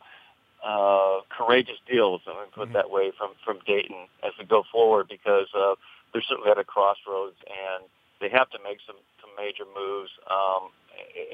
uh, 0.64 1.22
courageous 1.30 1.78
deals. 1.90 2.22
Let 2.26 2.36
me 2.36 2.42
put 2.54 2.66
mm-hmm. 2.66 2.74
that 2.74 2.90
way 2.90 3.12
from 3.18 3.32
from 3.44 3.60
Dayton 3.66 4.08
as 4.24 4.32
we 4.40 4.46
go 4.46 4.64
forward 4.72 5.08
because 5.10 5.48
uh, 5.56 5.76
they're 6.12 6.22
certainly 6.22 6.52
at 6.52 6.58
a 6.58 6.64
crossroads 6.64 7.36
and 7.48 7.86
they 8.22 8.30
have 8.30 8.50
to 8.52 8.60
make 8.64 8.80
some 8.86 8.96
some 9.22 9.32
major 9.38 9.66
moves. 9.76 10.12
Um, 10.30 10.70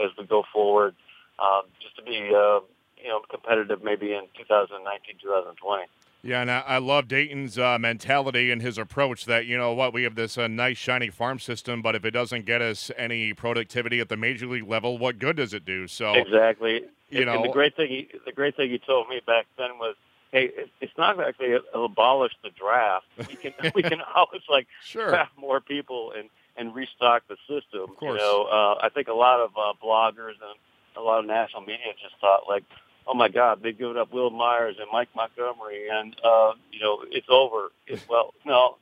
as 0.04 0.12
we 0.18 0.26
go 0.26 0.44
forward, 0.54 0.96
um, 1.40 1.64
just 1.82 1.96
to 1.98 2.04
be 2.04 2.18
uh, 2.36 2.60
you 2.98 3.10
know 3.10 3.22
competitive 3.30 3.84
maybe 3.84 4.14
in 4.14 4.24
2019, 4.38 5.16
2020. 5.22 5.84
Yeah, 6.22 6.42
and 6.42 6.52
I, 6.52 6.60
I 6.60 6.78
love 6.80 7.08
Dayton's 7.08 7.58
uh, 7.58 7.78
mentality 7.80 8.52
and 8.52 8.62
his 8.62 8.78
approach 8.78 9.24
that, 9.26 9.46
you 9.46 9.58
know 9.58 9.74
what, 9.74 9.94
we 9.94 10.04
have 10.04 10.16
this 10.16 10.38
uh, 10.38 10.48
nice, 10.48 10.78
shiny 10.78 11.10
farm 11.10 11.40
system, 11.40 11.82
but 11.82 11.96
if 11.96 12.04
it 12.04 12.12
doesn't 12.12 12.46
get 12.46 12.62
us 12.62 12.92
any 12.98 13.34
productivity 13.34 14.02
at 14.02 14.10
the 14.10 14.18
major 14.18 14.46
league 14.46 14.68
level, 14.68 14.98
what 14.98 15.18
good 15.18 15.38
does 15.38 15.54
it 15.54 15.64
do? 15.64 15.88
So 15.88 16.16
Exactly. 16.16 16.84
You 17.10 17.20
and, 17.20 17.26
know, 17.28 17.36
and 17.36 17.46
the 17.46 17.54
great 17.54 17.76
thing 17.76 17.88
he, 17.88 18.10
the 18.26 18.32
great 18.32 18.56
thing 18.56 18.70
he 18.70 18.80
told 18.80 19.08
me 19.08 19.22
back 19.26 19.48
then 19.58 19.78
was, 19.80 19.96
hey, 20.32 20.52
it's 20.80 20.94
not 20.98 21.18
they 21.40 21.58
abolish 21.74 22.34
the 22.44 22.50
draft. 22.52 23.06
We 23.18 23.36
can 23.36 23.54
we 23.76 23.82
can 23.82 24.02
always 24.16 24.42
like 24.48 24.68
sure. 24.84 25.10
draft 25.10 25.32
more 25.38 25.60
people 25.60 26.14
and 26.16 26.30
and 26.60 26.76
restock 26.76 27.24
the 27.28 27.38
system. 27.48 27.90
Of 27.90 27.96
course. 27.96 28.20
You 28.20 28.26
know, 28.26 28.44
uh, 28.44 28.86
I 28.86 28.90
think 28.94 29.08
a 29.08 29.14
lot 29.14 29.40
of 29.40 29.52
uh, 29.58 29.74
bloggers 29.84 30.36
and 30.42 30.60
a 30.98 31.02
lot 31.02 31.20
of 31.20 31.26
national 31.26 31.62
media 31.62 31.94
just 32.02 32.20
thought 32.20 32.42
like, 32.48 32.64
oh 33.08 33.14
my 33.14 33.30
God, 33.30 33.64
they 33.64 33.72
give 33.72 33.96
up 33.98 34.14
Wil 34.14 34.30
Myers 34.30 34.76
and 34.80 34.88
Mike 34.92 35.10
Montgomery, 35.16 35.88
and 35.90 36.16
uh, 36.24 36.52
you 36.72 36.80
know 36.82 37.04
it's 37.10 37.28
over. 37.30 37.70
It, 37.88 38.06
well, 38.10 38.34
no, 38.46 38.76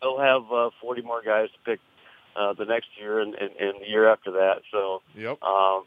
they'll 0.00 0.20
have 0.20 0.52
uh, 0.52 0.70
40 0.80 1.02
more 1.02 1.22
guys 1.22 1.48
to 1.50 1.70
pick 1.70 1.80
uh, 2.36 2.52
the 2.52 2.64
next 2.64 2.88
year 3.00 3.20
and, 3.20 3.34
and, 3.34 3.50
and 3.58 3.80
the 3.80 3.88
year 3.88 4.08
after 4.08 4.30
that. 4.32 4.60
So, 4.70 5.02
yep. 5.16 5.42
Um, 5.42 5.84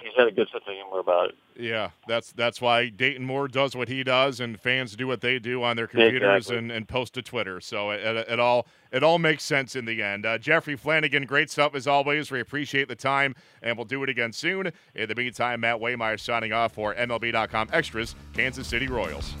he's 0.00 0.12
had 0.16 0.28
a 0.28 0.32
good 0.32 0.48
sense 0.50 0.64
of 0.66 0.74
humor 0.74 0.98
about 0.98 1.30
it. 1.30 1.34
Yeah, 1.58 1.90
that's 2.06 2.32
that's 2.32 2.60
why 2.60 2.88
Dayton 2.88 3.24
Moore 3.24 3.48
does 3.48 3.74
what 3.74 3.88
he 3.88 4.04
does, 4.04 4.40
and 4.40 4.60
fans 4.60 4.96
do 4.96 5.06
what 5.06 5.20
they 5.20 5.38
do 5.38 5.62
on 5.62 5.76
their 5.76 5.86
computers 5.86 6.46
exactly. 6.46 6.58
and, 6.58 6.72
and 6.72 6.88
post 6.88 7.14
to 7.14 7.22
Twitter. 7.22 7.60
So 7.60 7.90
it, 7.90 8.00
it, 8.00 8.28
it, 8.30 8.40
all 8.40 8.66
it 8.92 9.02
all 9.02 9.18
makes 9.18 9.42
sense 9.42 9.74
in 9.74 9.84
the 9.84 10.02
end. 10.02 10.26
Uh, 10.26 10.38
Jeffrey 10.38 10.76
Flanagan, 10.76 11.24
great 11.24 11.50
stuff 11.50 11.74
as 11.74 11.86
always. 11.86 12.30
We 12.30 12.40
appreciate 12.40 12.88
the 12.88 12.96
time, 12.96 13.34
and 13.62 13.76
we'll 13.76 13.86
do 13.86 14.02
it 14.02 14.08
again 14.10 14.32
soon. 14.32 14.72
In 14.94 15.08
the 15.08 15.14
meantime, 15.14 15.60
Matt 15.60 15.80
Waymire 15.80 16.20
signing 16.20 16.52
off 16.52 16.74
for 16.74 16.94
MLB.com 16.94 17.68
Extras, 17.72 18.14
Kansas 18.34 18.66
City 18.66 18.88
Royals. 18.88 19.34